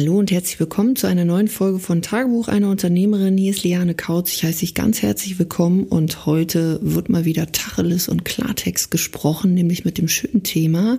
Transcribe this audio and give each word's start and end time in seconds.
Hallo 0.00 0.18
und 0.18 0.30
herzlich 0.30 0.58
willkommen 0.58 0.96
zu 0.96 1.08
einer 1.08 1.26
neuen 1.26 1.48
Folge 1.48 1.78
von 1.78 2.00
Tagebuch 2.00 2.48
einer 2.48 2.70
Unternehmerin. 2.70 3.36
Hier 3.36 3.50
ist 3.50 3.64
Liane 3.64 3.94
Kautz. 3.94 4.32
Ich 4.32 4.44
heiße 4.44 4.60
dich 4.60 4.74
ganz 4.74 5.02
herzlich 5.02 5.38
willkommen 5.38 5.84
und 5.84 6.24
heute 6.24 6.80
wird 6.82 7.10
mal 7.10 7.26
wieder 7.26 7.52
Tacheles 7.52 8.08
und 8.08 8.24
Klartext 8.24 8.90
gesprochen, 8.90 9.52
nämlich 9.52 9.84
mit 9.84 9.98
dem 9.98 10.08
schönen 10.08 10.42
Thema 10.42 10.98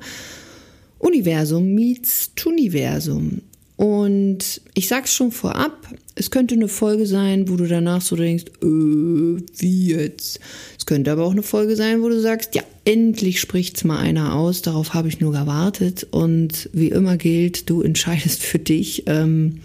Universum 0.99 1.73
meets 1.73 2.35
Tuniversum. 2.35 3.41
Und 3.81 4.61
ich 4.75 4.87
sag's 4.87 5.11
schon 5.11 5.31
vorab, 5.31 5.87
es 6.13 6.29
könnte 6.29 6.53
eine 6.53 6.67
Folge 6.67 7.07
sein, 7.07 7.49
wo 7.49 7.55
du 7.55 7.65
danach 7.65 8.01
so 8.01 8.15
denkst, 8.15 8.45
äh, 8.61 8.65
wie 8.67 9.87
jetzt? 9.87 10.39
Es 10.77 10.85
könnte 10.85 11.11
aber 11.11 11.25
auch 11.25 11.31
eine 11.31 11.41
Folge 11.41 11.75
sein, 11.75 12.03
wo 12.03 12.09
du 12.09 12.21
sagst, 12.21 12.53
ja, 12.53 12.61
endlich 12.85 13.39
spricht's 13.39 13.83
mal 13.83 13.97
einer 13.97 14.35
aus, 14.35 14.61
darauf 14.61 14.93
habe 14.93 15.07
ich 15.07 15.19
nur 15.19 15.31
gewartet. 15.31 16.05
Und 16.11 16.69
wie 16.73 16.89
immer 16.89 17.17
gilt, 17.17 17.71
du 17.71 17.81
entscheidest 17.81 18.43
für 18.43 18.59
dich. 18.59 19.05
Ähm, 19.07 19.61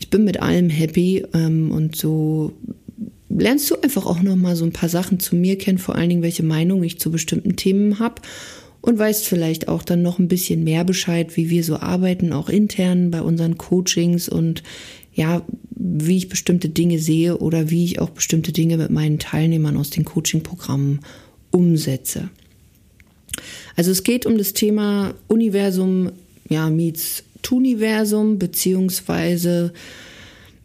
ich 0.00 0.10
bin 0.10 0.24
mit 0.24 0.42
allem 0.42 0.68
happy 0.68 1.24
ähm, 1.32 1.70
und 1.70 1.94
so 1.94 2.54
lernst 3.28 3.70
du 3.70 3.76
einfach 3.80 4.06
auch 4.06 4.22
noch 4.22 4.34
mal 4.34 4.56
so 4.56 4.64
ein 4.64 4.72
paar 4.72 4.88
Sachen 4.88 5.20
zu 5.20 5.36
mir 5.36 5.56
kennen, 5.56 5.78
vor 5.78 5.94
allen 5.94 6.08
Dingen 6.08 6.22
welche 6.22 6.42
Meinung 6.42 6.82
ich 6.82 6.98
zu 6.98 7.12
bestimmten 7.12 7.54
Themen 7.54 8.00
habe 8.00 8.22
und 8.82 8.98
weißt 8.98 9.26
vielleicht 9.26 9.68
auch 9.68 9.82
dann 9.82 10.02
noch 10.02 10.18
ein 10.18 10.28
bisschen 10.28 10.64
mehr 10.64 10.84
Bescheid, 10.84 11.36
wie 11.36 11.48
wir 11.48 11.64
so 11.64 11.76
arbeiten, 11.76 12.32
auch 12.32 12.48
intern 12.48 13.10
bei 13.10 13.22
unseren 13.22 13.56
Coachings 13.56 14.28
und 14.28 14.62
ja, 15.14 15.42
wie 15.70 16.16
ich 16.16 16.28
bestimmte 16.28 16.68
Dinge 16.68 16.98
sehe 16.98 17.38
oder 17.38 17.70
wie 17.70 17.84
ich 17.84 18.00
auch 18.00 18.10
bestimmte 18.10 18.52
Dinge 18.52 18.76
mit 18.76 18.90
meinen 18.90 19.18
Teilnehmern 19.18 19.76
aus 19.76 19.90
den 19.90 20.04
Coaching-Programmen 20.04 21.00
umsetze. 21.50 22.28
Also 23.76 23.90
es 23.90 24.02
geht 24.02 24.26
um 24.26 24.36
das 24.36 24.52
Thema 24.52 25.14
Universum, 25.28 26.12
ja, 26.48 26.68
meets 26.68 27.24
Tuniversum, 27.42 28.38
beziehungsweise 28.38 29.72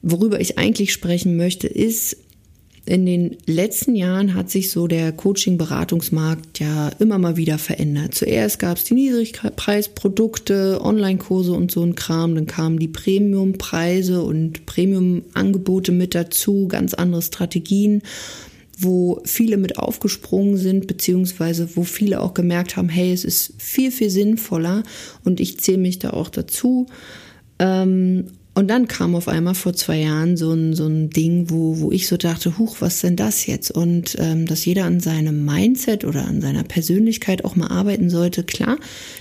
worüber 0.02 0.40
ich 0.40 0.58
eigentlich 0.58 0.94
sprechen 0.94 1.38
möchte, 1.38 1.68
ist, 1.68 2.18
in 2.88 3.06
den 3.06 3.38
letzten 3.46 3.96
Jahren 3.96 4.34
hat 4.34 4.50
sich 4.50 4.72
so 4.72 4.88
der 4.88 5.12
Coaching-Beratungsmarkt 5.12 6.60
ja 6.60 6.90
immer 7.00 7.18
mal 7.18 7.36
wieder 7.36 7.58
verändert. 7.58 8.16
Zuerst 8.16 8.60
gab 8.60 8.78
es 8.78 8.86
die 8.86 8.94
Niedrigpreisprodukte, 8.94 10.80
Online-Kurse 10.82 11.52
und 11.52 11.70
so 11.70 11.84
ein 11.84 11.96
Kram. 11.96 12.36
Dann 12.36 12.46
kamen 12.46 12.80
die 12.80 12.88
Premium-Preise 12.88 14.24
und 14.24 14.66
Premium-Angebote 14.66 15.92
mit 15.92 16.16
dazu, 16.16 16.70
ganz 16.70 16.94
andere 16.94 17.22
Strategien, 17.22 18.04
wo 18.78 19.20
viele 19.26 19.58
mit 19.58 19.78
aufgesprungen 19.78 20.56
sind, 20.56 20.88
beziehungsweise 20.88 21.76
wo 21.76 21.84
viele 21.84 22.22
auch 22.22 22.34
gemerkt 22.34 22.78
haben, 22.78 22.88
hey, 22.88 23.12
es 23.12 23.26
ist 23.26 23.54
viel, 23.58 23.92
viel 23.92 24.10
sinnvoller 24.10 24.84
und 25.26 25.42
ich 25.42 25.60
zähle 25.60 25.80
mich 25.80 26.00
da 26.00 26.12
auch 26.12 26.30
dazu. 26.30 26.88
Ähm, 27.60 28.28
und 28.58 28.70
dann 28.70 28.88
kam 28.88 29.14
auf 29.14 29.28
einmal 29.28 29.54
vor 29.54 29.74
zwei 29.74 30.00
Jahren 30.00 30.36
so 30.36 30.52
ein, 30.52 30.74
so 30.74 30.88
ein 30.88 31.12
Ding, 31.12 31.52
wo, 31.52 31.80
wo 31.80 31.92
ich 31.92 32.08
so 32.08 32.18
dachte, 32.18 32.58
huch, 32.58 32.78
was 32.80 33.02
denn 33.02 33.16
das 33.16 33.46
jetzt? 33.46 33.70
Und 33.70 34.16
ähm, 34.18 34.48
dass 34.48 34.66
jeder 34.66 34.86
an 34.86 35.00
seinem 35.00 35.46
Mindset 35.46 36.04
oder 36.04 36.26
an 36.26 36.42
seiner 36.42 36.64
Persönlichkeit 36.64 37.46
auch 37.46 37.56
mal 37.56 37.68
arbeiten 37.68 38.10
sollte, 38.10 38.44
klar, 38.44 38.78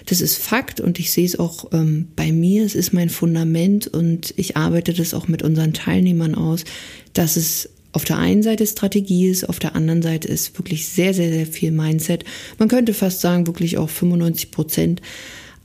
das 0.06 0.22
ist 0.22 0.38
Fakt 0.38 0.80
und 0.80 0.98
ich 0.98 1.10
sehe 1.10 1.26
es 1.26 1.38
auch 1.38 1.66
ähm, 1.74 2.08
bei 2.16 2.32
mir, 2.32 2.64
es 2.64 2.74
ist 2.74 2.94
mein 2.94 3.10
Fundament 3.10 3.86
und 3.86 4.32
ich 4.38 4.56
arbeite 4.56 4.94
das 4.94 5.12
auch 5.12 5.28
mit 5.28 5.42
unseren 5.42 5.74
Teilnehmern 5.74 6.34
aus, 6.34 6.64
dass 7.12 7.36
es 7.36 7.68
auf 7.92 8.04
der 8.04 8.16
einen 8.16 8.42
Seite 8.42 8.66
Strategie 8.66 9.28
ist, 9.28 9.46
auf 9.46 9.58
der 9.58 9.76
anderen 9.76 10.00
Seite 10.00 10.28
ist 10.28 10.58
wirklich 10.58 10.88
sehr, 10.88 11.12
sehr, 11.12 11.30
sehr 11.30 11.46
viel 11.46 11.72
Mindset. 11.72 12.24
Man 12.58 12.68
könnte 12.68 12.94
fast 12.94 13.20
sagen, 13.20 13.46
wirklich 13.46 13.76
auch 13.76 13.90
95 13.90 14.50
Prozent. 14.50 15.02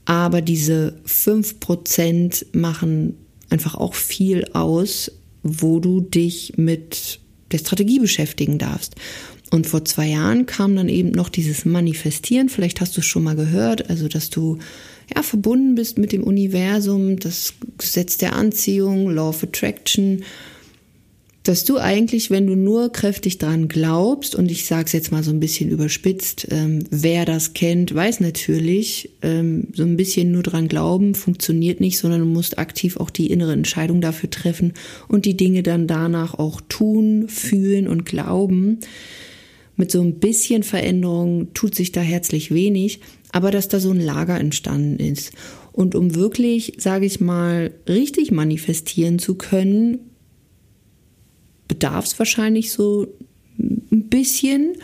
Aber 0.04 0.42
diese 0.42 0.94
fünf 1.04 1.60
Prozent 1.60 2.44
machen 2.52 3.14
einfach 3.52 3.74
auch 3.74 3.94
viel 3.94 4.46
aus, 4.52 5.12
wo 5.42 5.78
du 5.78 6.00
dich 6.00 6.54
mit 6.56 7.20
der 7.52 7.58
Strategie 7.58 7.98
beschäftigen 7.98 8.58
darfst. 8.58 8.96
Und 9.50 9.66
vor 9.66 9.84
zwei 9.84 10.06
Jahren 10.08 10.46
kam 10.46 10.74
dann 10.74 10.88
eben 10.88 11.10
noch 11.10 11.28
dieses 11.28 11.66
Manifestieren. 11.66 12.48
Vielleicht 12.48 12.80
hast 12.80 12.96
du 12.96 13.00
es 13.00 13.06
schon 13.06 13.22
mal 13.22 13.36
gehört, 13.36 13.90
also 13.90 14.08
dass 14.08 14.30
du 14.30 14.58
ja 15.14 15.22
verbunden 15.22 15.74
bist 15.74 15.98
mit 15.98 16.12
dem 16.12 16.24
Universum, 16.24 17.18
das 17.18 17.52
Gesetz 17.76 18.16
der 18.16 18.34
Anziehung, 18.34 19.10
Law 19.10 19.28
of 19.28 19.42
Attraction 19.42 20.24
dass 21.42 21.64
du 21.64 21.78
eigentlich, 21.78 22.30
wenn 22.30 22.46
du 22.46 22.54
nur 22.54 22.92
kräftig 22.92 23.38
dran 23.38 23.66
glaubst, 23.66 24.36
und 24.36 24.50
ich 24.50 24.66
sage 24.66 24.84
es 24.86 24.92
jetzt 24.92 25.10
mal 25.10 25.24
so 25.24 25.32
ein 25.32 25.40
bisschen 25.40 25.70
überspitzt, 25.70 26.46
ähm, 26.50 26.84
wer 26.90 27.24
das 27.24 27.52
kennt, 27.52 27.92
weiß 27.94 28.20
natürlich, 28.20 29.10
ähm, 29.22 29.68
so 29.74 29.82
ein 29.82 29.96
bisschen 29.96 30.30
nur 30.30 30.44
dran 30.44 30.68
glauben 30.68 31.14
funktioniert 31.14 31.80
nicht, 31.80 31.98
sondern 31.98 32.20
du 32.20 32.26
musst 32.26 32.58
aktiv 32.58 32.96
auch 32.96 33.10
die 33.10 33.30
innere 33.30 33.52
Entscheidung 33.52 34.00
dafür 34.00 34.30
treffen 34.30 34.74
und 35.08 35.24
die 35.24 35.36
Dinge 35.36 35.64
dann 35.64 35.88
danach 35.88 36.34
auch 36.34 36.60
tun, 36.68 37.28
fühlen 37.28 37.88
und 37.88 38.04
glauben. 38.04 38.78
Mit 39.76 39.90
so 39.90 40.00
ein 40.00 40.20
bisschen 40.20 40.62
Veränderung 40.62 41.52
tut 41.54 41.74
sich 41.74 41.90
da 41.90 42.00
herzlich 42.00 42.52
wenig, 42.54 43.00
aber 43.32 43.50
dass 43.50 43.68
da 43.68 43.80
so 43.80 43.90
ein 43.90 44.00
Lager 44.00 44.38
entstanden 44.38 45.00
ist. 45.00 45.32
Und 45.72 45.94
um 45.94 46.14
wirklich, 46.14 46.74
sage 46.76 47.06
ich 47.06 47.20
mal, 47.20 47.72
richtig 47.88 48.30
manifestieren 48.30 49.18
zu 49.18 49.34
können, 49.34 50.11
bedarf 51.68 52.06
es 52.06 52.18
wahrscheinlich 52.18 52.72
so 52.72 53.06
ein 53.58 54.08
bisschen. 54.08 54.74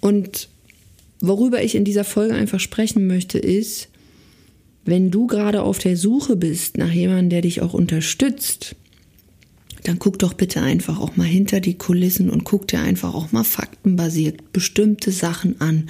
Und 0.00 0.48
worüber 1.20 1.62
ich 1.62 1.74
in 1.74 1.84
dieser 1.84 2.04
Folge 2.04 2.34
einfach 2.34 2.60
sprechen 2.60 3.06
möchte, 3.06 3.38
ist, 3.38 3.88
wenn 4.84 5.10
du 5.10 5.26
gerade 5.26 5.62
auf 5.62 5.78
der 5.78 5.96
Suche 5.96 6.36
bist 6.36 6.78
nach 6.78 6.90
jemandem, 6.90 7.30
der 7.30 7.42
dich 7.42 7.60
auch 7.60 7.74
unterstützt, 7.74 8.74
dann 9.84 9.98
guck 9.98 10.18
doch 10.18 10.34
bitte 10.34 10.60
einfach 10.60 11.00
auch 11.00 11.16
mal 11.16 11.26
hinter 11.26 11.60
die 11.60 11.74
Kulissen 11.74 12.30
und 12.30 12.44
guck 12.44 12.68
dir 12.68 12.80
einfach 12.80 13.14
auch 13.14 13.32
mal 13.32 13.44
faktenbasiert 13.44 14.52
bestimmte 14.52 15.12
Sachen 15.12 15.60
an. 15.60 15.88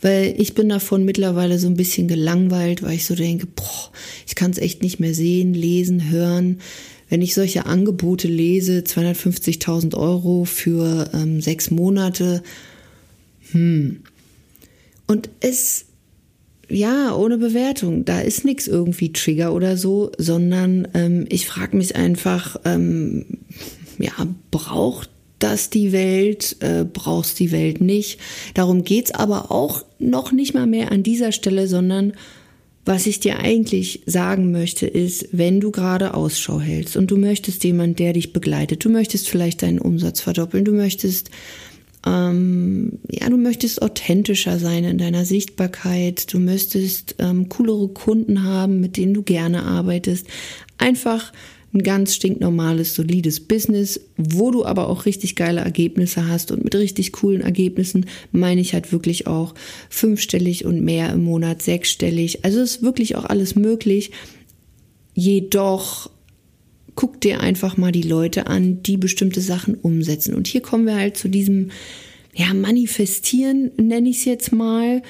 Weil 0.00 0.34
ich 0.38 0.54
bin 0.54 0.68
davon 0.68 1.04
mittlerweile 1.04 1.58
so 1.58 1.66
ein 1.66 1.76
bisschen 1.76 2.08
gelangweilt, 2.08 2.82
weil 2.82 2.94
ich 2.94 3.06
so 3.06 3.14
denke, 3.14 3.46
boah, 3.46 3.90
ich 4.26 4.34
kann 4.34 4.50
es 4.50 4.58
echt 4.58 4.82
nicht 4.82 5.00
mehr 5.00 5.14
sehen, 5.14 5.54
lesen, 5.54 6.10
hören 6.10 6.58
wenn 7.08 7.22
ich 7.22 7.34
solche 7.34 7.66
Angebote 7.66 8.28
lese, 8.28 8.80
250.000 8.80 9.96
Euro 9.96 10.44
für 10.44 11.10
ähm, 11.14 11.40
sechs 11.40 11.70
Monate, 11.70 12.42
hm. 13.52 14.00
Und 15.06 15.30
es, 15.40 15.86
ja, 16.68 17.14
ohne 17.14 17.38
Bewertung, 17.38 18.04
da 18.04 18.20
ist 18.20 18.44
nichts 18.44 18.66
irgendwie 18.66 19.12
Trigger 19.12 19.52
oder 19.54 19.76
so, 19.76 20.10
sondern 20.18 20.88
ähm, 20.94 21.26
ich 21.28 21.46
frage 21.46 21.76
mich 21.76 21.94
einfach, 21.94 22.56
ähm, 22.64 23.24
ja, 23.98 24.12
braucht 24.50 25.10
das 25.38 25.70
die 25.70 25.92
Welt, 25.92 26.56
äh, 26.60 26.84
brauchst 26.84 27.38
die 27.38 27.52
Welt 27.52 27.80
nicht. 27.80 28.18
Darum 28.54 28.84
geht's 28.84 29.12
aber 29.12 29.52
auch 29.52 29.84
noch 29.98 30.32
nicht 30.32 30.54
mal 30.54 30.66
mehr 30.66 30.90
an 30.90 31.02
dieser 31.02 31.30
Stelle, 31.30 31.68
sondern 31.68 32.14
was 32.86 33.06
ich 33.06 33.18
dir 33.18 33.40
eigentlich 33.40 34.02
sagen 34.06 34.52
möchte, 34.52 34.86
ist, 34.86 35.28
wenn 35.32 35.60
du 35.60 35.72
gerade 35.72 36.14
Ausschau 36.14 36.60
hältst 36.60 36.96
und 36.96 37.10
du 37.10 37.16
möchtest 37.16 37.64
jemand, 37.64 37.98
der 37.98 38.12
dich 38.12 38.32
begleitet, 38.32 38.84
du 38.84 38.88
möchtest 38.88 39.28
vielleicht 39.28 39.62
deinen 39.62 39.80
Umsatz 39.80 40.20
verdoppeln, 40.20 40.64
du 40.64 40.72
möchtest, 40.72 41.30
ähm, 42.06 43.00
ja, 43.10 43.28
du 43.28 43.38
möchtest 43.38 43.82
authentischer 43.82 44.60
sein 44.60 44.84
in 44.84 44.98
deiner 44.98 45.24
Sichtbarkeit, 45.24 46.32
du 46.32 46.38
möchtest 46.38 47.16
ähm, 47.18 47.48
coolere 47.48 47.88
Kunden 47.88 48.44
haben, 48.44 48.78
mit 48.78 48.96
denen 48.96 49.14
du 49.14 49.22
gerne 49.22 49.64
arbeitest, 49.64 50.28
einfach 50.78 51.32
ein 51.76 51.82
ganz 51.82 52.14
stinknormales, 52.14 52.94
solides 52.94 53.40
Business, 53.40 54.00
wo 54.16 54.50
du 54.50 54.64
aber 54.64 54.88
auch 54.88 55.06
richtig 55.06 55.36
geile 55.36 55.60
Ergebnisse 55.60 56.28
hast. 56.28 56.50
Und 56.50 56.64
mit 56.64 56.74
richtig 56.74 57.12
coolen 57.12 57.42
Ergebnissen 57.42 58.06
meine 58.32 58.60
ich 58.60 58.74
halt 58.74 58.92
wirklich 58.92 59.26
auch 59.26 59.54
fünfstellig 59.90 60.64
und 60.64 60.82
mehr 60.82 61.12
im 61.12 61.24
Monat, 61.24 61.62
sechsstellig. 61.62 62.44
Also 62.44 62.60
ist 62.60 62.82
wirklich 62.82 63.16
auch 63.16 63.24
alles 63.24 63.54
möglich. 63.54 64.10
Jedoch 65.14 66.10
guck 66.94 67.20
dir 67.20 67.40
einfach 67.40 67.76
mal 67.76 67.92
die 67.92 68.02
Leute 68.02 68.46
an, 68.46 68.82
die 68.82 68.96
bestimmte 68.96 69.40
Sachen 69.40 69.74
umsetzen. 69.74 70.34
Und 70.34 70.46
hier 70.46 70.62
kommen 70.62 70.86
wir 70.86 70.96
halt 70.96 71.16
zu 71.16 71.28
diesem, 71.28 71.70
ja, 72.34 72.52
Manifestieren, 72.52 73.70
nenne 73.76 74.08
ich 74.08 74.18
es 74.18 74.24
jetzt 74.24 74.52
mal. 74.52 75.02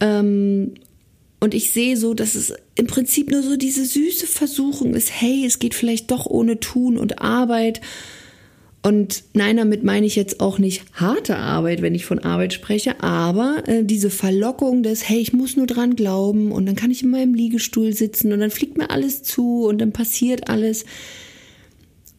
Ähm, 0.00 0.74
und 1.44 1.52
ich 1.52 1.72
sehe 1.72 1.98
so, 1.98 2.14
dass 2.14 2.34
es 2.34 2.54
im 2.74 2.86
Prinzip 2.86 3.30
nur 3.30 3.42
so 3.42 3.58
diese 3.58 3.84
süße 3.84 4.26
Versuchung 4.26 4.94
ist, 4.94 5.10
hey, 5.12 5.44
es 5.44 5.58
geht 5.58 5.74
vielleicht 5.74 6.10
doch 6.10 6.24
ohne 6.24 6.58
Tun 6.58 6.96
und 6.96 7.20
Arbeit. 7.20 7.82
Und 8.82 9.24
nein, 9.34 9.58
damit 9.58 9.84
meine 9.84 10.06
ich 10.06 10.16
jetzt 10.16 10.40
auch 10.40 10.58
nicht 10.58 10.84
harte 10.94 11.36
Arbeit, 11.36 11.82
wenn 11.82 11.94
ich 11.94 12.06
von 12.06 12.18
Arbeit 12.20 12.54
spreche, 12.54 13.02
aber 13.02 13.62
äh, 13.66 13.84
diese 13.84 14.08
Verlockung 14.08 14.82
des, 14.82 15.06
hey, 15.06 15.18
ich 15.18 15.34
muss 15.34 15.54
nur 15.54 15.66
dran 15.66 15.96
glauben 15.96 16.50
und 16.50 16.64
dann 16.64 16.76
kann 16.76 16.90
ich 16.90 17.02
in 17.02 17.10
meinem 17.10 17.34
Liegestuhl 17.34 17.92
sitzen 17.92 18.32
und 18.32 18.40
dann 18.40 18.50
fliegt 18.50 18.78
mir 18.78 18.88
alles 18.88 19.22
zu 19.22 19.66
und 19.66 19.82
dann 19.82 19.92
passiert 19.92 20.48
alles. 20.48 20.86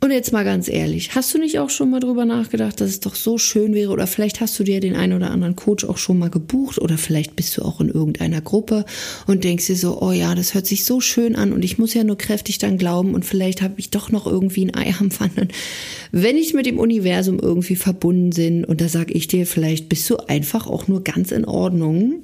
Und 0.06 0.12
jetzt 0.12 0.31
mal 0.31 0.46
ganz 0.46 0.68
ehrlich, 0.68 1.16
hast 1.16 1.34
du 1.34 1.40
nicht 1.40 1.57
auch 1.57 1.72
schon 1.72 1.90
mal 1.90 2.00
drüber 2.00 2.25
nachgedacht, 2.25 2.80
dass 2.80 2.92
es 2.92 3.00
doch 3.00 3.16
so 3.16 3.40
schön 3.40 3.74
wäre 3.74 3.92
oder 3.92 4.06
vielleicht 4.06 4.40
hast 4.40 4.60
du 4.60 4.63
dir 4.63 4.80
den 4.80 4.96
einen 4.96 5.13
oder 5.13 5.31
anderen 5.31 5.56
Coach 5.56 5.84
auch 5.84 5.98
schon 5.98 6.19
mal 6.19 6.30
gebucht 6.30 6.78
oder 6.78 7.00
vielleicht 7.00 7.36
bist 7.36 7.57
du 7.57 7.63
auch 7.63 7.81
in 7.81 7.90
irgendeiner 7.90 8.40
Gruppe 8.40 8.86
und 9.25 9.44
denkst 9.44 9.66
dir 9.66 9.75
so, 9.75 10.00
oh 10.00 10.12
ja, 10.12 10.36
das 10.36 10.54
hört 10.54 10.68
sich 10.68 10.86
so 10.86 11.02
schön 11.02 11.36
an 11.36 11.52
und 11.52 11.66
ich 11.66 11.80
muss 11.80 11.96
ja 11.96 12.04
nur 12.04 12.19
kräftig 12.19 12.60
dann 12.60 12.78
glauben 12.78 13.16
und 13.16 13.25
vielleicht 13.25 13.63
habe 13.63 13.74
ich 13.78 13.90
doch 13.90 14.12
noch 14.12 14.28
irgendwie 14.28 14.66
ein 14.66 14.75
Ei 14.75 14.94
am 15.00 15.10
Pfannen. 15.10 15.48
Wenn 16.12 16.38
ich 16.38 16.54
mit 16.54 16.68
dem 16.68 16.78
Universum 16.78 17.40
irgendwie 17.40 17.75
verbunden 17.75 18.30
bin 18.30 18.63
und 18.63 18.81
da 18.81 18.90
sage 18.90 19.12
ich 19.12 19.28
dir, 19.28 19.48
vielleicht 19.48 19.90
bist 19.90 20.07
du 20.07 20.18
einfach 20.18 20.68
auch 20.68 20.88
nur 20.88 21.04
ganz 21.04 21.31
in 21.31 21.46
Ordnung 21.46 22.22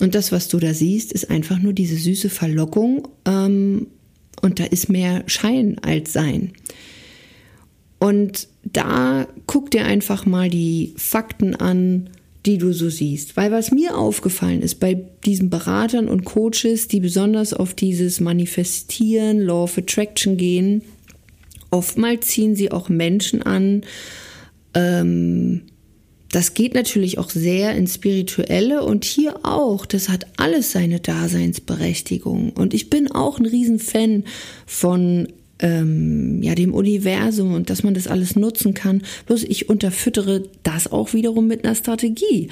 und 0.00 0.16
das, 0.16 0.32
was 0.32 0.48
du 0.48 0.58
da 0.58 0.74
siehst, 0.74 1.12
ist 1.12 1.30
einfach 1.30 1.60
nur 1.60 1.72
diese 1.72 1.94
süße 1.94 2.30
Verlockung 2.30 3.06
ähm, 3.26 3.86
und 4.42 4.58
da 4.58 4.64
ist 4.64 4.88
mehr 4.88 5.22
Schein 5.28 5.76
als 5.82 6.12
Sein. 6.12 6.50
Und 7.98 8.48
da 8.62 9.26
guck 9.46 9.70
dir 9.70 9.84
einfach 9.84 10.26
mal 10.26 10.50
die 10.50 10.92
Fakten 10.96 11.54
an, 11.54 12.10
die 12.46 12.58
du 12.58 12.72
so 12.72 12.88
siehst. 12.88 13.36
Weil 13.36 13.50
was 13.50 13.72
mir 13.72 13.96
aufgefallen 13.96 14.62
ist 14.62 14.76
bei 14.76 14.94
diesen 15.24 15.50
Beratern 15.50 16.08
und 16.08 16.24
Coaches, 16.24 16.88
die 16.88 17.00
besonders 17.00 17.52
auf 17.52 17.74
dieses 17.74 18.20
Manifestieren, 18.20 19.40
Law 19.40 19.64
of 19.64 19.78
Attraction 19.78 20.36
gehen, 20.36 20.82
oftmals 21.70 22.28
ziehen 22.28 22.54
sie 22.54 22.70
auch 22.70 22.88
Menschen 22.88 23.42
an. 23.42 23.82
Ähm, 24.74 25.62
das 26.30 26.54
geht 26.54 26.74
natürlich 26.74 27.18
auch 27.18 27.30
sehr 27.30 27.74
ins 27.74 27.94
Spirituelle 27.94 28.82
und 28.84 29.04
hier 29.04 29.44
auch. 29.44 29.86
Das 29.86 30.08
hat 30.08 30.26
alles 30.36 30.72
seine 30.72 31.00
Daseinsberechtigung. 31.00 32.50
Und 32.50 32.74
ich 32.74 32.90
bin 32.90 33.10
auch 33.10 33.38
ein 33.38 33.46
Riesenfan 33.46 34.24
von 34.66 35.28
ähm, 35.58 36.42
ja, 36.42 36.54
dem 36.54 36.74
Universum 36.74 37.54
und 37.54 37.70
dass 37.70 37.82
man 37.82 37.94
das 37.94 38.06
alles 38.06 38.36
nutzen 38.36 38.74
kann. 38.74 39.02
Bloß 39.26 39.44
ich 39.44 39.68
unterfüttere 39.68 40.44
das 40.62 40.90
auch 40.90 41.12
wiederum 41.12 41.46
mit 41.46 41.64
einer 41.64 41.74
Strategie. 41.74 42.48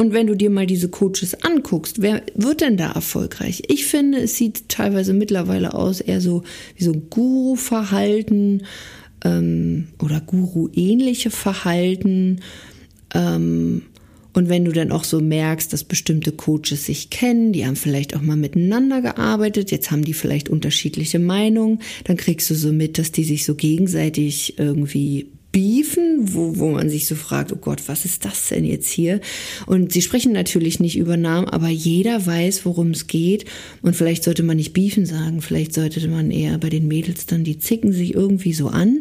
Und 0.00 0.12
wenn 0.12 0.28
du 0.28 0.36
dir 0.36 0.48
mal 0.48 0.66
diese 0.66 0.88
Coaches 0.88 1.42
anguckst, 1.42 2.00
wer 2.00 2.22
wird 2.36 2.60
denn 2.60 2.76
da 2.76 2.92
erfolgreich? 2.92 3.64
Ich 3.66 3.86
finde, 3.86 4.18
es 4.18 4.36
sieht 4.36 4.68
teilweise 4.68 5.12
mittlerweile 5.12 5.74
aus 5.74 6.00
eher 6.00 6.20
so 6.20 6.44
wie 6.76 6.84
so 6.84 6.92
Guru-Verhalten 6.92 8.62
ähm, 9.24 9.88
oder 10.00 10.20
Guru-ähnliche 10.20 11.30
Verhalten. 11.30 12.40
Ähm, 13.12 13.82
und 14.38 14.48
wenn 14.48 14.64
du 14.64 14.70
dann 14.70 14.92
auch 14.92 15.02
so 15.02 15.18
merkst, 15.18 15.72
dass 15.72 15.82
bestimmte 15.82 16.30
Coaches 16.30 16.86
sich 16.86 17.10
kennen, 17.10 17.52
die 17.52 17.66
haben 17.66 17.74
vielleicht 17.74 18.14
auch 18.14 18.20
mal 18.20 18.36
miteinander 18.36 19.02
gearbeitet, 19.02 19.72
jetzt 19.72 19.90
haben 19.90 20.04
die 20.04 20.14
vielleicht 20.14 20.48
unterschiedliche 20.48 21.18
Meinungen, 21.18 21.80
dann 22.04 22.16
kriegst 22.16 22.48
du 22.48 22.54
so 22.54 22.72
mit, 22.72 22.98
dass 22.98 23.10
die 23.10 23.24
sich 23.24 23.44
so 23.44 23.56
gegenseitig 23.56 24.56
irgendwie 24.56 25.32
beefen, 25.50 26.34
wo, 26.34 26.56
wo 26.56 26.70
man 26.70 26.88
sich 26.88 27.08
so 27.08 27.16
fragt, 27.16 27.52
oh 27.52 27.56
Gott, 27.56 27.82
was 27.88 28.04
ist 28.04 28.24
das 28.24 28.50
denn 28.50 28.64
jetzt 28.64 28.88
hier? 28.88 29.20
Und 29.66 29.90
sie 29.90 30.02
sprechen 30.02 30.30
natürlich 30.30 30.78
nicht 30.78 30.96
über 30.96 31.16
Namen, 31.16 31.48
aber 31.48 31.68
jeder 31.68 32.24
weiß, 32.24 32.64
worum 32.64 32.92
es 32.92 33.08
geht. 33.08 33.44
Und 33.82 33.96
vielleicht 33.96 34.22
sollte 34.22 34.44
man 34.44 34.58
nicht 34.58 34.72
beefen 34.72 35.04
sagen, 35.04 35.42
vielleicht 35.42 35.74
sollte 35.74 36.06
man 36.06 36.30
eher 36.30 36.58
bei 36.58 36.68
den 36.68 36.86
Mädels 36.86 37.26
dann, 37.26 37.42
die 37.42 37.58
zicken 37.58 37.92
sich 37.92 38.14
irgendwie 38.14 38.52
so 38.52 38.68
an. 38.68 39.00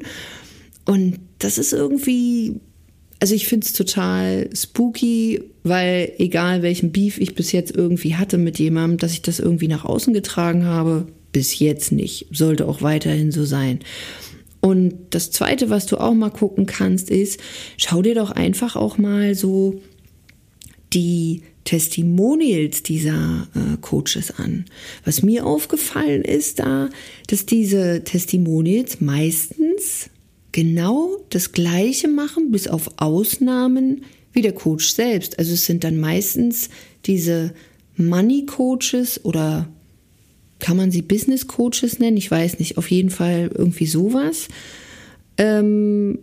Und 0.86 1.20
das 1.38 1.60
ist 1.60 1.74
irgendwie 1.74 2.56
also 3.20 3.34
ich 3.34 3.48
finde 3.48 3.66
es 3.66 3.74
total 3.74 4.50
spooky, 4.54 5.42
weil 5.64 6.14
egal 6.18 6.62
welchen 6.62 6.92
Beef 6.92 7.18
ich 7.20 7.36
bis 7.36 7.52
jetzt 7.52 7.76
irgendwie 7.76 8.16
hatte 8.16 8.38
mit 8.38 8.60
jemandem, 8.60 8.98
dass 8.98 9.14
ich 9.14 9.22
das 9.22 9.40
irgendwie 9.40 9.68
nach 9.68 9.86
außen 9.86 10.14
getragen 10.14 10.66
habe, 10.66 11.08
bis 11.32 11.60
jetzt 11.60 11.92
nicht. 11.92 12.28
Sollte 12.32 12.68
auch 12.68 12.82
weiterhin 12.82 13.32
so 13.32 13.44
sein. 13.44 13.80
Und 14.62 14.96
das 15.12 15.32
Zweite, 15.32 15.70
was 15.70 15.86
du 15.86 15.98
auch 15.98 16.14
mal 16.14 16.30
gucken 16.30 16.66
kannst, 16.66 17.10
ist, 17.10 17.40
schau 17.78 18.02
dir 18.02 18.16
doch 18.16 18.32
einfach 18.32 18.76
auch 18.76 18.98
mal 18.98 19.36
so 19.36 19.82
die 20.94 21.44
Testimonials 21.64 22.82
dieser 22.82 23.48
äh, 23.54 23.78
Coaches 23.82 24.32
an. 24.38 24.66
Was 25.04 25.22
mir 25.22 25.46
aufgefallen 25.46 26.24
ist 26.24 26.60
da, 26.60 26.90
dass 27.28 27.46
diese 27.46 28.04
Testimonials 28.04 29.02
meistens 29.02 30.10
genau 30.58 31.24
das 31.30 31.52
Gleiche 31.52 32.08
machen, 32.08 32.50
bis 32.50 32.68
auf 32.68 32.90
Ausnahmen 32.98 34.02
wie 34.34 34.42
der 34.42 34.54
Coach 34.54 34.90
selbst. 34.90 35.38
Also 35.38 35.54
es 35.54 35.68
sind 35.68 35.84
dann 35.84 36.00
meistens 36.00 36.70
diese 37.06 37.54
Money 37.96 38.48
Coaches 38.48 39.24
oder 39.24 39.70
kann 40.58 40.76
man 40.76 40.90
sie 40.90 41.04
Business 41.04 41.46
Coaches 41.46 42.00
nennen? 42.00 42.18
Ich 42.18 42.32
weiß 42.32 42.58
nicht. 42.58 42.80
Auf 42.80 42.90
jeden 42.90 43.12
Fall 43.12 43.52
irgendwie 43.54 43.86
sowas. 43.86 44.48
Ähm, 45.38 46.18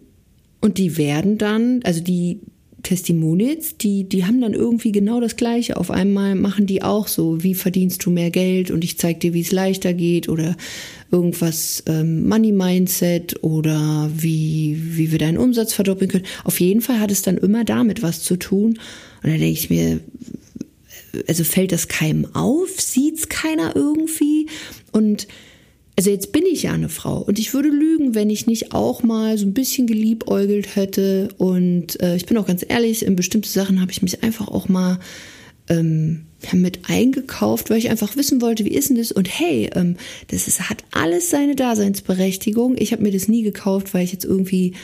und 0.61 0.79
die 0.79 0.97
werden 0.97 1.39
dann, 1.39 1.81
also 1.85 2.01
die 2.01 2.41
Testimonials, 2.83 3.79
die, 3.79 4.03
die 4.03 4.25
haben 4.25 4.41
dann 4.41 4.53
irgendwie 4.53 4.91
genau 4.91 5.21
das 5.21 5.37
Gleiche. 5.37 5.77
Auf 5.77 5.93
einmal 5.93 6.35
machen 6.35 6.67
die 6.67 6.83
auch 6.83 7.07
so, 7.07 7.45
wie 7.45 7.55
verdienst 7.55 8.05
du 8.05 8.11
mehr 8.11 8.33
Geld 8.33 8.73
und 8.73 8.83
ich 8.83 8.99
zeig 8.99 9.21
dir, 9.21 9.33
wie 9.33 9.43
es 9.43 9.53
leichter 9.53 9.95
geht 9.95 10.29
oder 10.29 10.57
irgendwas 11.15 11.85
ähm, 11.87 12.29
Money 12.29 12.51
Mindset 12.51 13.43
oder 13.45 14.11
wie, 14.13 14.77
wie 14.97 15.13
wir 15.13 15.19
deinen 15.19 15.39
Umsatz 15.39 15.73
verdoppeln 15.73 16.11
können. 16.11 16.27
Auf 16.43 16.59
jeden 16.59 16.81
Fall 16.81 16.99
hat 16.99 17.13
es 17.13 17.23
dann 17.23 17.39
immer 17.39 17.65
damit 17.65 18.03
was 18.03 18.23
zu 18.23 18.37
tun. 18.37 18.81
Und 19.23 19.31
da 19.31 19.31
denke 19.31 19.47
ich 19.47 19.71
mir, 19.71 20.01
also 21.29 21.45
fällt 21.45 21.71
das 21.71 21.87
keinem 21.87 22.27
auf? 22.35 22.81
Sieht's 22.81 23.29
keiner 23.29 23.77
irgendwie? 23.77 24.49
Und 24.91 25.29
also 25.97 26.11
jetzt 26.11 26.33
bin 26.33 26.43
ich 26.51 26.65
ja 26.65 26.73
eine 26.73 26.89
Frau 26.89 27.19
und 27.19 27.39
ich 27.39 27.55
würde 27.55 27.69
lügen, 27.69 28.17
wenn 28.17 28.29
ich 28.29 28.49
nicht 28.49 28.73
auch 28.73 29.05
mal 29.05 29.39
so 29.39 29.47
ein 29.47 29.55
bisschen 29.55 29.87
geliebäugelt 29.87 30.75
hätte. 30.75 31.29
Und 31.39 32.01
äh, 32.03 32.17
ich 32.17 32.27
bin 32.27 32.37
auch 32.39 32.47
ganz 32.47 32.65
ehrlich, 32.69 33.05
in 33.05 33.15
bestimmte 33.15 33.49
Sachen 33.49 33.81
habe 33.81 33.93
ich 33.93 34.03
mich 34.03 34.25
einfach 34.25 34.49
auch 34.49 34.69
mal 34.69 34.99
ähm, 35.69 36.27
mit 36.53 36.89
eingekauft, 36.89 37.71
weil 37.71 37.79
ich 37.79 37.91
einfach 37.91 38.17
wissen 38.17 38.41
wollte, 38.41 38.65
wie 38.65 38.75
ist 38.75 38.91
denn 38.91 38.97
das? 38.97 39.13
Und 39.13 39.29
hey, 39.29 39.71
ähm, 39.75 39.97
das 40.29 40.47
ist, 40.47 40.69
hat 40.69 40.85
alles 40.93 41.31
seine 41.31 41.57
Daseinsberechtigung. 41.57 42.77
Ich 42.79 42.93
habe 42.93 43.03
mir 43.03 43.13
das 43.13 43.29
nie 43.29 43.43
gekauft, 43.43 43.95
weil 43.95 44.05
ich 44.05 44.13
jetzt 44.13 44.25
irgendwie, 44.25 44.75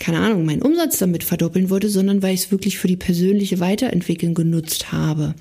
keine 0.00 0.18
Ahnung, 0.18 0.44
meinen 0.44 0.62
Umsatz 0.62 0.98
damit 0.98 1.24
verdoppeln 1.24 1.70
wollte, 1.70 1.88
sondern 1.88 2.22
weil 2.22 2.34
ich 2.34 2.40
es 2.40 2.50
wirklich 2.50 2.78
für 2.78 2.88
die 2.88 2.96
persönliche 2.96 3.60
Weiterentwicklung 3.60 4.34
genutzt 4.34 4.92
habe. 4.92 5.34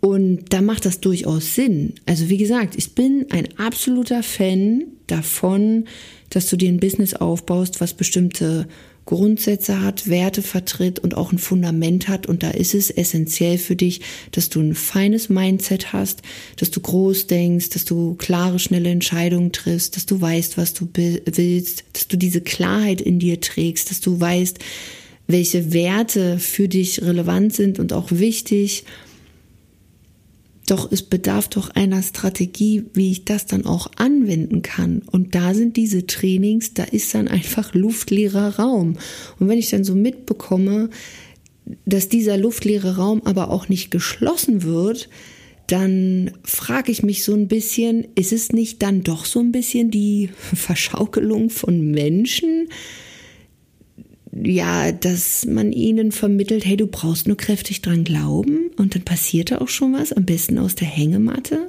Und 0.00 0.52
da 0.52 0.62
macht 0.62 0.84
das 0.84 1.00
durchaus 1.00 1.54
Sinn. 1.54 1.94
Also 2.06 2.28
wie 2.28 2.36
gesagt, 2.36 2.76
ich 2.76 2.94
bin 2.94 3.26
ein 3.30 3.48
absoluter 3.58 4.22
Fan 4.22 4.84
davon, 5.08 5.86
dass 6.30 6.48
du 6.48 6.56
dir 6.56 6.68
ein 6.68 6.78
Business 6.78 7.14
aufbaust, 7.14 7.80
was 7.80 7.94
bestimmte 7.94 8.68
Grundsätze 9.08 9.80
hat, 9.80 10.10
Werte 10.10 10.42
vertritt 10.42 10.98
und 10.98 11.16
auch 11.16 11.32
ein 11.32 11.38
Fundament 11.38 12.08
hat. 12.08 12.26
Und 12.26 12.42
da 12.42 12.50
ist 12.50 12.74
es 12.74 12.90
essentiell 12.90 13.56
für 13.56 13.74
dich, 13.74 14.02
dass 14.32 14.50
du 14.50 14.60
ein 14.60 14.74
feines 14.74 15.30
Mindset 15.30 15.94
hast, 15.94 16.20
dass 16.56 16.70
du 16.70 16.80
groß 16.80 17.26
denkst, 17.26 17.70
dass 17.70 17.86
du 17.86 18.16
klare, 18.16 18.58
schnelle 18.58 18.90
Entscheidungen 18.90 19.50
triffst, 19.50 19.96
dass 19.96 20.04
du 20.04 20.20
weißt, 20.20 20.58
was 20.58 20.74
du 20.74 20.86
willst, 20.94 21.84
dass 21.94 22.08
du 22.08 22.18
diese 22.18 22.42
Klarheit 22.42 23.00
in 23.00 23.18
dir 23.18 23.40
trägst, 23.40 23.90
dass 23.90 24.02
du 24.02 24.20
weißt, 24.20 24.58
welche 25.26 25.72
Werte 25.72 26.38
für 26.38 26.68
dich 26.68 27.00
relevant 27.00 27.54
sind 27.54 27.78
und 27.78 27.94
auch 27.94 28.10
wichtig 28.10 28.84
doch 30.70 30.90
es 30.90 31.02
bedarf 31.02 31.48
doch 31.48 31.70
einer 31.70 32.02
Strategie, 32.02 32.84
wie 32.94 33.10
ich 33.10 33.24
das 33.24 33.46
dann 33.46 33.66
auch 33.66 33.90
anwenden 33.96 34.62
kann. 34.62 35.02
Und 35.10 35.34
da 35.34 35.54
sind 35.54 35.76
diese 35.76 36.06
Trainings, 36.06 36.74
da 36.74 36.84
ist 36.84 37.14
dann 37.14 37.28
einfach 37.28 37.74
luftleerer 37.74 38.56
Raum. 38.56 38.96
Und 39.38 39.48
wenn 39.48 39.58
ich 39.58 39.70
dann 39.70 39.84
so 39.84 39.94
mitbekomme, 39.94 40.90
dass 41.84 42.08
dieser 42.08 42.36
luftleere 42.36 42.96
Raum 42.96 43.22
aber 43.24 43.50
auch 43.50 43.68
nicht 43.68 43.90
geschlossen 43.90 44.62
wird, 44.62 45.08
dann 45.66 46.30
frage 46.44 46.90
ich 46.90 47.02
mich 47.02 47.24
so 47.24 47.34
ein 47.34 47.46
bisschen, 47.46 48.06
ist 48.14 48.32
es 48.32 48.52
nicht 48.52 48.82
dann 48.82 49.02
doch 49.02 49.26
so 49.26 49.40
ein 49.40 49.52
bisschen 49.52 49.90
die 49.90 50.30
Verschaukelung 50.54 51.50
von 51.50 51.90
Menschen? 51.90 52.68
Ja, 54.44 54.92
dass 54.92 55.46
man 55.46 55.72
ihnen 55.72 56.12
vermittelt, 56.12 56.64
hey, 56.64 56.76
du 56.76 56.86
brauchst 56.86 57.26
nur 57.26 57.36
kräftig 57.36 57.82
dran 57.82 58.04
glauben 58.04 58.70
und 58.76 58.94
dann 58.94 59.02
passiert 59.02 59.50
da 59.50 59.58
auch 59.58 59.68
schon 59.68 59.92
was, 59.92 60.12
am 60.12 60.24
besten 60.24 60.58
aus 60.58 60.74
der 60.74 60.88
Hängematte. 60.88 61.66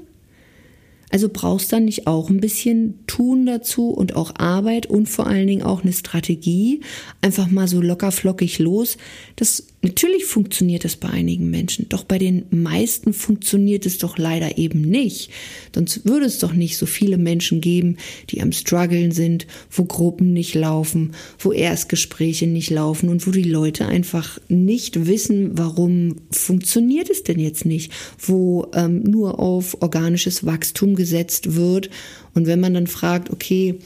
Also 1.11 1.27
brauchst 1.31 1.73
dann 1.73 1.85
nicht 1.85 2.05
auch 2.05 2.29
ein 2.29 2.39
bisschen 2.39 3.05
Tun 3.07 3.45
dazu 3.45 3.89
und 3.89 4.15
auch 4.15 4.35
Arbeit 4.35 4.85
und 4.85 5.09
vor 5.09 5.25
allen 5.25 5.47
Dingen 5.47 5.63
auch 5.63 5.83
eine 5.83 5.93
Strategie. 5.93 6.81
Einfach 7.21 7.49
mal 7.49 7.67
so 7.67 7.81
locker 7.81 8.11
flockig 8.11 8.59
los. 8.59 8.97
Das 9.35 9.68
natürlich 9.81 10.25
funktioniert 10.25 10.83
das 10.83 10.95
bei 10.95 11.09
einigen 11.09 11.49
Menschen, 11.49 11.87
doch 11.89 12.03
bei 12.03 12.17
den 12.17 12.45
meisten 12.49 13.13
funktioniert 13.13 13.85
es 13.85 13.97
doch 13.97 14.17
leider 14.17 14.57
eben 14.57 14.81
nicht. 14.81 15.31
Sonst 15.73 16.05
würde 16.05 16.25
es 16.25 16.39
doch 16.39 16.53
nicht 16.53 16.77
so 16.77 16.85
viele 16.85 17.17
Menschen 17.17 17.61
geben, 17.61 17.97
die 18.29 18.41
am 18.41 18.51
struggeln 18.51 19.11
sind, 19.11 19.47
wo 19.71 19.85
Gruppen 19.85 20.33
nicht 20.33 20.55
laufen, 20.55 21.13
wo 21.37 21.51
Erstgespräche 21.51 22.47
nicht 22.47 22.69
laufen 22.69 23.09
und 23.09 23.25
wo 23.25 23.31
die 23.31 23.43
Leute 23.43 23.87
einfach 23.87 24.39
nicht 24.49 25.07
wissen, 25.07 25.57
warum 25.57 26.15
funktioniert 26.31 27.09
es 27.09 27.23
denn 27.23 27.39
jetzt 27.39 27.65
nicht, 27.65 27.91
wo 28.19 28.67
ähm, 28.73 29.03
nur 29.03 29.39
auf 29.39 29.81
organisches 29.81 30.45
Wachstum 30.45 30.95
gesetzt 30.95 31.55
wird. 31.55 31.89
Und 32.33 32.47
wenn 32.47 32.59
man 32.59 32.73
dann 32.73 32.87
fragt, 32.87 33.29
okay, 33.29 33.79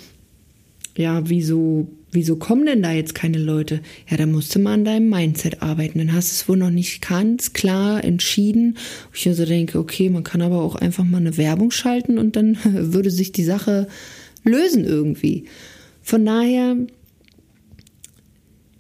ja, 0.96 1.28
wieso, 1.30 1.88
wieso 2.14 2.36
kommen 2.36 2.66
denn 2.66 2.82
da 2.82 2.92
jetzt 2.92 3.16
keine 3.16 3.38
Leute? 3.38 3.82
Ja, 4.10 4.18
da 4.18 4.26
musste 4.26 4.60
man 4.60 4.74
an 4.74 4.86
deinem 4.86 5.10
Mindset 5.10 5.62
arbeiten. 5.62 6.00
Dann 6.00 6.14
hast 6.14 6.32
du 6.32 6.34
es 6.34 6.50
wohl 6.50 6.58
noch 6.58 6.70
nicht 6.70 7.08
ganz 7.08 7.54
klar 7.54 8.04
entschieden. 8.04 8.78
Ich 9.14 9.26
mir 9.26 9.36
so 9.36 9.46
denke, 9.46 9.80
okay, 9.80 10.10
man 10.10 10.24
kann 10.24 10.42
aber 10.42 10.62
auch 10.62 10.76
einfach 10.76 11.04
mal 11.04 11.18
eine 11.18 11.38
Werbung 11.38 11.72
schalten 11.72 12.18
und 12.18 12.36
dann 12.36 12.58
würde 12.64 13.12
sich 13.12 13.32
die 13.32 13.44
Sache 13.44 13.88
lösen 14.44 14.86
irgendwie. 14.86 15.46
Von 16.02 16.26
daher, 16.26 16.78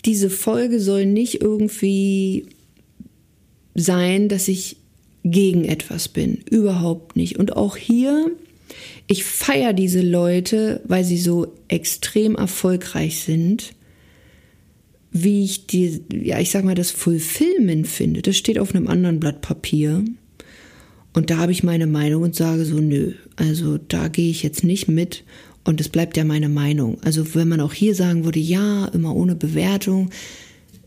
diese 0.05 0.29
Folge 0.29 0.79
soll 0.79 1.05
nicht 1.05 1.41
irgendwie 1.41 2.47
sein, 3.75 4.29
dass 4.29 4.47
ich 4.47 4.77
gegen 5.23 5.63
etwas 5.65 6.09
bin. 6.09 6.39
Überhaupt 6.49 7.15
nicht. 7.15 7.39
Und 7.39 7.55
auch 7.55 7.77
hier 7.77 8.31
ich 9.07 9.23
feiere 9.23 9.73
diese 9.73 10.01
Leute, 10.01 10.81
weil 10.85 11.03
sie 11.03 11.17
so 11.17 11.53
extrem 11.67 12.35
erfolgreich 12.35 13.19
sind, 13.19 13.73
wie 15.11 15.43
ich 15.43 15.67
die, 15.67 16.01
ja, 16.11 16.39
ich 16.39 16.49
sag 16.49 16.63
mal, 16.63 16.75
das 16.75 16.91
Fulfillment 16.91 17.87
finde. 17.87 18.21
Das 18.21 18.35
steht 18.35 18.57
auf 18.57 18.73
einem 18.73 18.87
anderen 18.87 19.19
Blatt 19.19 19.41
Papier. 19.41 20.03
Und 21.13 21.29
da 21.29 21.37
habe 21.37 21.51
ich 21.51 21.63
meine 21.63 21.85
Meinung 21.85 22.23
und 22.23 22.35
sage 22.35 22.65
so, 22.65 22.77
nö, 22.77 23.13
also 23.35 23.77
da 23.77 24.07
gehe 24.07 24.31
ich 24.31 24.41
jetzt 24.41 24.63
nicht 24.63 24.87
mit 24.87 25.23
und 25.63 25.79
es 25.79 25.89
bleibt 25.89 26.17
ja 26.17 26.23
meine 26.23 26.49
Meinung. 26.49 26.97
Also 27.03 27.35
wenn 27.35 27.47
man 27.47 27.61
auch 27.61 27.73
hier 27.73 27.93
sagen 27.93 28.25
würde, 28.25 28.39
ja, 28.39 28.85
immer 28.87 29.15
ohne 29.15 29.35
Bewertung, 29.35 30.09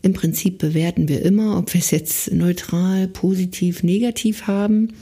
im 0.01 0.13
Prinzip 0.13 0.59
bewerten 0.59 1.07
wir 1.07 1.23
immer, 1.23 1.57
ob 1.57 1.73
wir 1.73 1.79
es 1.79 1.91
jetzt 1.91 2.31
neutral, 2.31 3.07
positiv, 3.07 3.83
negativ 3.83 4.43
haben. 4.43 4.93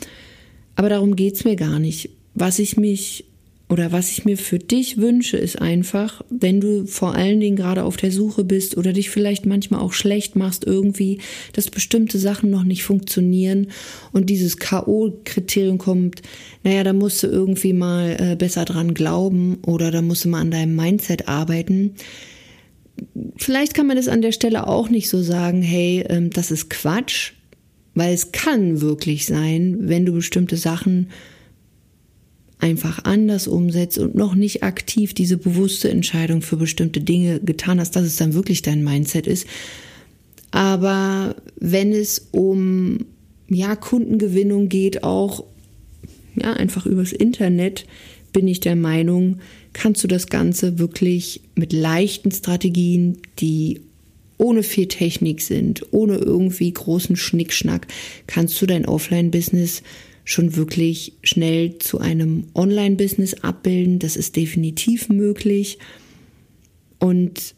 Aber 0.75 0.89
darum 0.89 1.15
geht 1.15 1.35
es 1.35 1.43
mir 1.43 1.55
gar 1.55 1.79
nicht 1.79 2.09
was 2.35 2.59
ich 2.59 2.77
mich 2.77 3.25
oder 3.67 3.91
was 3.91 4.11
ich 4.11 4.25
mir 4.25 4.37
für 4.37 4.59
dich 4.59 4.97
wünsche, 4.97 5.37
ist 5.37 5.59
einfach, 5.59 6.23
wenn 6.29 6.61
du 6.61 6.85
vor 6.85 7.15
allen 7.15 7.39
Dingen 7.39 7.55
gerade 7.55 7.83
auf 7.83 7.97
der 7.97 8.11
Suche 8.11 8.43
bist 8.43 8.77
oder 8.77 8.93
dich 8.93 9.09
vielleicht 9.09 9.47
manchmal 9.47 9.79
auch 9.79 9.93
schlecht 9.93 10.35
machst 10.35 10.65
irgendwie, 10.65 11.19
dass 11.53 11.71
bestimmte 11.71 12.19
Sachen 12.19 12.51
noch 12.51 12.63
nicht 12.63 12.83
funktionieren 12.83 13.67
und 14.11 14.29
dieses 14.29 14.57
K.O.-Kriterium 14.57 15.77
kommt, 15.77 16.21
naja, 16.63 16.83
da 16.83 16.93
musst 16.93 17.23
du 17.23 17.27
irgendwie 17.27 17.73
mal 17.73 18.15
äh, 18.19 18.35
besser 18.35 18.65
dran 18.65 18.93
glauben 18.93 19.57
oder 19.65 19.89
da 19.89 20.03
musst 20.03 20.25
du 20.25 20.29
mal 20.29 20.41
an 20.41 20.51
deinem 20.51 20.75
Mindset 20.75 21.27
arbeiten. 21.27 21.95
Vielleicht 23.35 23.73
kann 23.73 23.87
man 23.87 23.97
das 23.97 24.07
an 24.07 24.21
der 24.21 24.31
Stelle 24.31 24.67
auch 24.67 24.89
nicht 24.89 25.09
so 25.09 25.23
sagen, 25.23 25.63
hey, 25.63 26.05
ähm, 26.07 26.29
das 26.29 26.51
ist 26.51 26.69
Quatsch, 26.69 27.31
weil 27.95 28.13
es 28.13 28.31
kann 28.31 28.79
wirklich 28.81 29.25
sein, 29.25 29.77
wenn 29.79 30.05
du 30.05 30.13
bestimmte 30.13 30.55
Sachen 30.55 31.07
einfach 32.59 33.03
anders 33.03 33.47
umsetzt 33.47 33.97
und 33.97 34.15
noch 34.15 34.35
nicht 34.35 34.63
aktiv 34.63 35.13
diese 35.13 35.37
bewusste 35.37 35.89
Entscheidung 35.89 36.41
für 36.41 36.57
bestimmte 36.57 37.01
Dinge 37.01 37.39
getan 37.39 37.79
hast, 37.79 37.95
dass 37.95 38.05
es 38.05 38.15
dann 38.15 38.33
wirklich 38.33 38.61
dein 38.61 38.83
Mindset 38.83 39.27
ist. 39.27 39.45
Aber 40.51 41.35
wenn 41.59 41.91
es 41.91 42.29
um 42.31 43.05
ja, 43.49 43.75
Kundengewinnung 43.75 44.69
geht, 44.69 45.03
auch 45.03 45.43
ja, 46.35 46.53
einfach 46.53 46.85
übers 46.85 47.11
Internet, 47.11 47.85
bin 48.33 48.47
ich 48.47 48.59
der 48.59 48.75
Meinung, 48.75 49.39
kannst 49.73 50.03
du 50.03 50.07
das 50.07 50.27
Ganze 50.27 50.79
wirklich 50.79 51.41
mit 51.55 51.73
leichten 51.73 52.31
Strategien, 52.31 53.17
die 53.39 53.81
ohne 54.37 54.63
viel 54.63 54.87
Technik 54.87 55.41
sind, 55.41 55.85
ohne 55.91 56.15
irgendwie 56.15 56.71
großen 56.71 57.15
Schnickschnack, 57.15 57.87
kannst 58.27 58.61
du 58.61 58.65
dein 58.65 58.85
Offline-Business 58.85 59.83
schon 60.25 60.55
wirklich 60.55 61.13
schnell 61.23 61.77
zu 61.77 61.99
einem 61.99 62.47
Online-Business 62.55 63.35
abbilden. 63.35 63.99
Das 63.99 64.17
ist 64.17 64.35
definitiv 64.35 65.07
möglich. 65.07 65.77
Und 66.99 67.55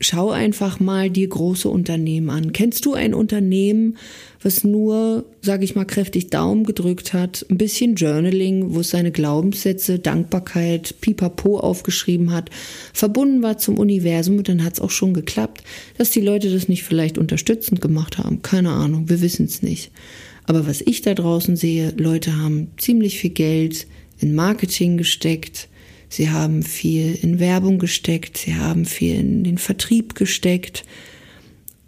schau 0.00 0.30
einfach 0.30 0.78
mal 0.80 1.08
dir 1.08 1.28
große 1.28 1.68
Unternehmen 1.68 2.28
an. 2.28 2.52
Kennst 2.52 2.84
du 2.84 2.94
ein 2.94 3.14
Unternehmen, 3.14 3.96
was 4.42 4.62
nur, 4.64 5.24
sage 5.40 5.64
ich 5.64 5.74
mal, 5.74 5.86
kräftig 5.86 6.28
Daumen 6.28 6.64
gedrückt 6.64 7.12
hat, 7.12 7.46
ein 7.50 7.56
bisschen 7.56 7.94
Journaling, 7.94 8.74
wo 8.74 8.80
es 8.80 8.90
seine 8.90 9.10
Glaubenssätze, 9.10 9.98
Dankbarkeit, 9.98 10.96
Pipapo 11.00 11.58
aufgeschrieben 11.58 12.32
hat, 12.32 12.50
verbunden 12.92 13.42
war 13.42 13.58
zum 13.58 13.78
Universum 13.78 14.38
und 14.38 14.48
dann 14.48 14.64
hat 14.64 14.74
es 14.74 14.80
auch 14.80 14.90
schon 14.90 15.14
geklappt, 15.14 15.62
dass 15.96 16.10
die 16.10 16.20
Leute 16.20 16.52
das 16.52 16.68
nicht 16.68 16.82
vielleicht 16.82 17.16
unterstützend 17.16 17.80
gemacht 17.80 18.18
haben. 18.18 18.42
Keine 18.42 18.70
Ahnung, 18.70 19.08
wir 19.08 19.20
wissen 19.22 19.46
es 19.46 19.62
nicht. 19.62 19.92
Aber 20.46 20.66
was 20.66 20.80
ich 20.80 21.02
da 21.02 21.14
draußen 21.14 21.56
sehe, 21.56 21.92
Leute 21.96 22.36
haben 22.36 22.68
ziemlich 22.76 23.18
viel 23.18 23.30
Geld 23.30 23.86
in 24.18 24.34
Marketing 24.34 24.96
gesteckt, 24.96 25.68
sie 26.08 26.30
haben 26.30 26.62
viel 26.62 27.18
in 27.20 27.40
Werbung 27.40 27.78
gesteckt, 27.78 28.38
sie 28.38 28.54
haben 28.54 28.84
viel 28.84 29.16
in 29.16 29.44
den 29.44 29.58
Vertrieb 29.58 30.14
gesteckt 30.14 30.84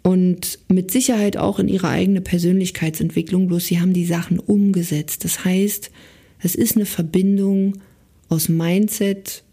und 0.03 0.59
mit 0.67 0.91
Sicherheit 0.91 1.37
auch 1.37 1.59
in 1.59 1.67
ihre 1.67 1.89
eigene 1.89 2.21
Persönlichkeitsentwicklung, 2.21 3.47
bloß 3.47 3.65
sie 3.65 3.79
haben 3.79 3.93
die 3.93 4.05
Sachen 4.05 4.39
umgesetzt. 4.39 5.23
Das 5.23 5.45
heißt, 5.45 5.91
es 6.41 6.55
ist 6.55 6.75
eine 6.75 6.85
Verbindung 6.85 7.79
aus 8.29 8.49
Mindset 8.49 9.43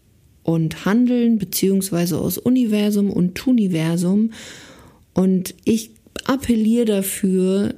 und 0.43 0.85
Handeln, 0.85 1.37
beziehungsweise 1.37 2.17
aus 2.17 2.37
Universum 2.37 3.11
und 3.11 3.35
Tuniversum. 3.35 4.31
Und 5.13 5.53
ich 5.65 5.91
appelliere 6.25 6.85
dafür, 6.85 7.75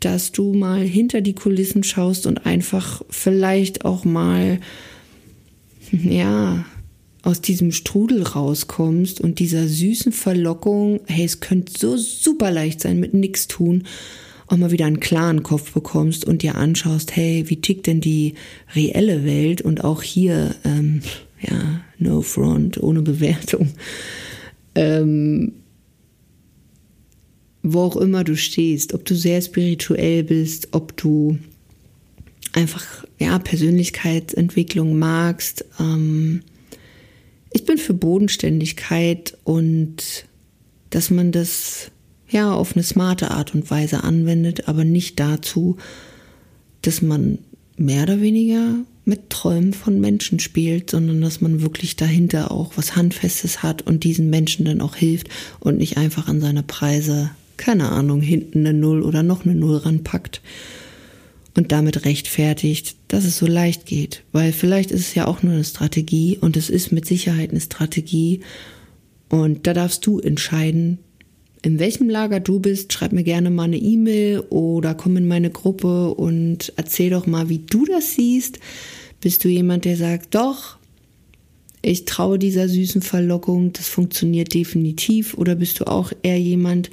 dass 0.00 0.32
du 0.32 0.54
mal 0.54 0.80
hinter 0.80 1.20
die 1.20 1.34
Kulissen 1.34 1.82
schaust 1.82 2.26
und 2.26 2.46
einfach 2.46 3.02
vielleicht 3.10 3.84
auch 3.84 4.04
mal, 4.04 4.60
ja, 5.92 6.64
aus 7.22 7.40
diesem 7.40 7.72
Strudel 7.72 8.22
rauskommst 8.22 9.20
und 9.20 9.38
dieser 9.38 9.66
süßen 9.66 10.12
Verlockung, 10.12 11.00
hey, 11.06 11.24
es 11.24 11.40
könnte 11.40 11.72
so 11.76 11.96
super 11.96 12.50
leicht 12.50 12.80
sein 12.80 13.00
mit 13.00 13.12
nichts 13.12 13.48
tun, 13.48 13.84
auch 14.46 14.56
mal 14.56 14.70
wieder 14.70 14.86
einen 14.86 15.00
klaren 15.00 15.42
Kopf 15.42 15.72
bekommst 15.72 16.24
und 16.24 16.42
dir 16.42 16.54
anschaust, 16.54 17.14
hey, 17.16 17.44
wie 17.48 17.60
tickt 17.60 17.86
denn 17.86 18.00
die 18.00 18.34
reelle 18.74 19.24
Welt 19.24 19.60
und 19.60 19.84
auch 19.84 20.02
hier, 20.02 20.54
ähm, 20.64 21.02
ja, 21.40 21.80
no 21.98 22.22
front, 22.22 22.82
ohne 22.82 23.02
Bewertung. 23.02 23.68
Ähm, 24.74 25.52
wo 27.72 27.82
auch 27.82 27.96
immer 27.96 28.24
du 28.24 28.36
stehst, 28.36 28.94
ob 28.94 29.04
du 29.04 29.14
sehr 29.14 29.40
spirituell 29.40 30.24
bist, 30.24 30.68
ob 30.72 30.96
du 30.96 31.38
einfach 32.52 33.04
ja 33.18 33.38
Persönlichkeitsentwicklung 33.38 34.98
magst. 34.98 35.64
Ähm, 35.78 36.42
ich 37.52 37.64
bin 37.64 37.78
für 37.78 37.94
Bodenständigkeit 37.94 39.36
und 39.44 40.26
dass 40.90 41.10
man 41.10 41.32
das 41.32 41.90
ja 42.28 42.52
auf 42.52 42.74
eine 42.74 42.82
smarte 42.82 43.30
Art 43.30 43.54
und 43.54 43.70
Weise 43.70 44.04
anwendet, 44.04 44.68
aber 44.68 44.84
nicht 44.84 45.18
dazu, 45.18 45.76
dass 46.82 47.02
man 47.02 47.38
mehr 47.76 48.04
oder 48.04 48.20
weniger 48.20 48.74
mit 49.04 49.30
Träumen 49.30 49.72
von 49.72 50.00
Menschen 50.00 50.38
spielt, 50.38 50.90
sondern 50.90 51.22
dass 51.22 51.40
man 51.40 51.62
wirklich 51.62 51.96
dahinter 51.96 52.50
auch 52.50 52.72
was 52.76 52.94
Handfestes 52.94 53.62
hat 53.62 53.82
und 53.82 54.04
diesen 54.04 54.28
Menschen 54.28 54.66
dann 54.66 54.82
auch 54.82 54.96
hilft 54.96 55.28
und 55.60 55.78
nicht 55.78 55.96
einfach 55.96 56.28
an 56.28 56.40
seine 56.40 56.62
Preise 56.62 57.30
keine 57.58 57.90
Ahnung, 57.90 58.22
hinten 58.22 58.60
eine 58.60 58.72
Null 58.72 59.02
oder 59.02 59.22
noch 59.22 59.44
eine 59.44 59.54
Null 59.54 59.76
ranpackt 59.76 60.40
und 61.58 61.72
damit 61.72 62.04
rechtfertigt, 62.04 62.96
dass 63.08 63.24
es 63.24 63.36
so 63.36 63.46
leicht 63.46 63.84
geht. 63.84 64.22
Weil 64.32 64.52
vielleicht 64.52 64.90
ist 64.90 65.00
es 65.00 65.14
ja 65.14 65.26
auch 65.26 65.42
nur 65.42 65.52
eine 65.52 65.64
Strategie 65.64 66.38
und 66.40 66.56
es 66.56 66.70
ist 66.70 66.92
mit 66.92 67.04
Sicherheit 67.04 67.50
eine 67.50 67.60
Strategie. 67.60 68.40
Und 69.28 69.66
da 69.66 69.74
darfst 69.74 70.06
du 70.06 70.20
entscheiden, 70.20 70.98
in 71.62 71.78
welchem 71.78 72.08
Lager 72.08 72.40
du 72.40 72.60
bist. 72.60 72.92
Schreib 72.92 73.12
mir 73.12 73.24
gerne 73.24 73.50
mal 73.50 73.64
eine 73.64 73.76
E-Mail 73.76 74.40
oder 74.50 74.94
komm 74.94 75.16
in 75.16 75.26
meine 75.26 75.50
Gruppe 75.50 76.14
und 76.14 76.72
erzähl 76.76 77.10
doch 77.10 77.26
mal, 77.26 77.48
wie 77.48 77.58
du 77.58 77.84
das 77.84 78.14
siehst. 78.14 78.60
Bist 79.20 79.44
du 79.44 79.48
jemand, 79.48 79.84
der 79.84 79.96
sagt, 79.96 80.34
doch, 80.34 80.78
ich 81.82 82.04
traue 82.04 82.38
dieser 82.38 82.68
süßen 82.68 83.02
Verlockung, 83.02 83.72
das 83.72 83.88
funktioniert 83.88 84.54
definitiv? 84.54 85.34
Oder 85.34 85.56
bist 85.56 85.80
du 85.80 85.86
auch 85.86 86.12
eher 86.22 86.38
jemand, 86.38 86.90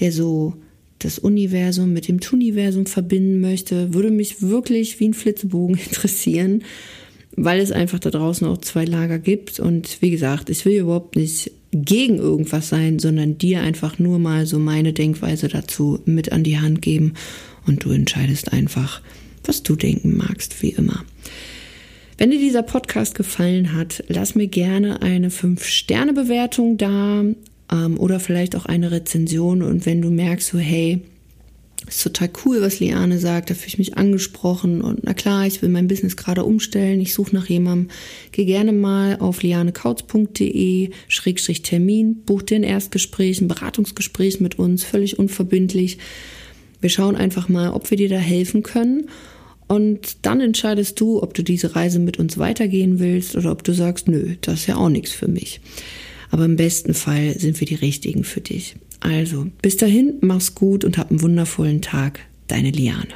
der 0.00 0.12
so 0.12 0.54
das 0.98 1.18
Universum 1.18 1.92
mit 1.92 2.08
dem 2.08 2.20
Tuniversum 2.20 2.86
verbinden 2.86 3.40
möchte, 3.40 3.92
würde 3.92 4.10
mich 4.10 4.42
wirklich 4.42 5.00
wie 5.00 5.08
ein 5.08 5.14
Flitzebogen 5.14 5.76
interessieren, 5.86 6.64
weil 7.36 7.60
es 7.60 7.72
einfach 7.72 7.98
da 7.98 8.10
draußen 8.10 8.46
auch 8.46 8.58
zwei 8.58 8.84
Lager 8.84 9.18
gibt. 9.18 9.60
Und 9.60 10.00
wie 10.00 10.10
gesagt, 10.10 10.50
ich 10.50 10.64
will 10.64 10.80
überhaupt 10.80 11.16
nicht 11.16 11.50
gegen 11.72 12.18
irgendwas 12.18 12.68
sein, 12.68 12.98
sondern 12.98 13.36
dir 13.36 13.60
einfach 13.60 13.98
nur 13.98 14.18
mal 14.18 14.46
so 14.46 14.58
meine 14.58 14.92
Denkweise 14.92 15.48
dazu 15.48 16.00
mit 16.04 16.32
an 16.32 16.44
die 16.44 16.58
Hand 16.58 16.80
geben 16.82 17.14
und 17.66 17.84
du 17.84 17.90
entscheidest 17.90 18.52
einfach, 18.52 19.02
was 19.44 19.62
du 19.62 19.74
denken 19.74 20.16
magst, 20.16 20.62
wie 20.62 20.70
immer. 20.70 21.04
Wenn 22.16 22.30
dir 22.30 22.38
dieser 22.38 22.62
Podcast 22.62 23.16
gefallen 23.16 23.72
hat, 23.72 24.04
lass 24.06 24.36
mir 24.36 24.46
gerne 24.46 25.02
eine 25.02 25.30
5-Sterne-Bewertung 25.30 26.76
da 26.76 27.24
ähm, 27.74 27.98
oder 27.98 28.20
vielleicht 28.20 28.56
auch 28.56 28.66
eine 28.66 28.90
Rezension. 28.90 29.62
Und 29.62 29.84
wenn 29.84 30.00
du 30.00 30.10
merkst, 30.10 30.48
so 30.48 30.58
hey, 30.58 31.02
ist 31.86 32.02
total 32.02 32.30
cool, 32.44 32.62
was 32.62 32.80
Liane 32.80 33.18
sagt, 33.18 33.50
da 33.50 33.54
fühle 33.54 33.68
ich 33.68 33.78
mich 33.78 33.96
angesprochen 33.98 34.80
und 34.80 35.04
na 35.04 35.12
klar, 35.12 35.46
ich 35.46 35.60
will 35.60 35.68
mein 35.68 35.88
Business 35.88 36.16
gerade 36.16 36.44
umstellen, 36.44 37.00
ich 37.00 37.12
suche 37.12 37.34
nach 37.34 37.46
jemandem, 37.46 37.90
geh 38.32 38.46
gerne 38.46 38.72
mal 38.72 39.18
auf 39.18 39.42
lianekautz.de 39.42 40.90
Schrägstrich 41.08 41.60
Termin, 41.60 42.22
buch 42.24 42.40
dir 42.40 42.56
ein 42.56 42.62
Erstgespräch, 42.62 43.40
ein 43.40 43.48
Beratungsgespräch 43.48 44.40
mit 44.40 44.58
uns, 44.58 44.82
völlig 44.82 45.18
unverbindlich. 45.18 45.98
Wir 46.80 46.90
schauen 46.90 47.16
einfach 47.16 47.50
mal, 47.50 47.70
ob 47.70 47.90
wir 47.90 47.98
dir 47.98 48.08
da 48.08 48.16
helfen 48.16 48.62
können 48.62 49.08
und 49.66 50.18
dann 50.22 50.40
entscheidest 50.40 51.00
du, 51.00 51.22
ob 51.22 51.34
du 51.34 51.42
diese 51.42 51.76
Reise 51.76 51.98
mit 51.98 52.18
uns 52.18 52.38
weitergehen 52.38 52.98
willst 52.98 53.36
oder 53.36 53.52
ob 53.52 53.62
du 53.62 53.72
sagst, 53.72 54.08
nö, 54.08 54.36
das 54.40 54.60
ist 54.60 54.66
ja 54.68 54.76
auch 54.76 54.90
nichts 54.90 55.12
für 55.12 55.28
mich. 55.28 55.60
Aber 56.34 56.46
im 56.46 56.56
besten 56.56 56.94
Fall 56.94 57.38
sind 57.38 57.60
wir 57.60 57.66
die 57.68 57.76
richtigen 57.76 58.24
für 58.24 58.40
dich. 58.40 58.74
Also, 58.98 59.46
bis 59.62 59.76
dahin, 59.76 60.14
mach's 60.20 60.56
gut 60.56 60.84
und 60.84 60.98
hab 60.98 61.10
einen 61.10 61.22
wundervollen 61.22 61.80
Tag. 61.80 62.18
Deine 62.48 62.72
Liane. 62.72 63.14